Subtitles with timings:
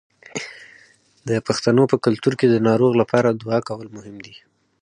[1.27, 4.35] د پښتنو په کلتور کې د ناروغ لپاره دعا کول مهم دي.